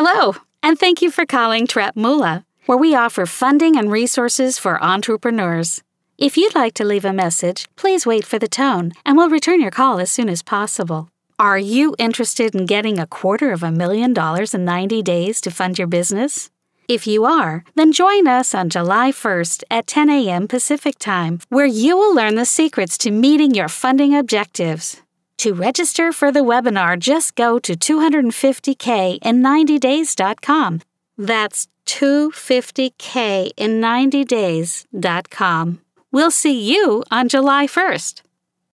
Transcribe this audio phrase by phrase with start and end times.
[0.00, 5.82] Hello, and thank you for calling Trepmoola, where we offer funding and resources for entrepreneurs.
[6.16, 9.60] If you'd like to leave a message, please wait for the tone, and we'll return
[9.60, 11.08] your call as soon as possible.
[11.36, 15.50] Are you interested in getting a quarter of a million dollars in 90 days to
[15.50, 16.48] fund your business?
[16.86, 20.46] If you are, then join us on July 1st at 10 a.m.
[20.46, 25.02] Pacific Time, where you will learn the secrets to meeting your funding objectives.
[25.38, 30.80] To register for the webinar, just go to 250k in 90days.com.
[31.16, 35.80] That's 250k in 90days.com.
[36.10, 38.22] We'll see you on July 1st.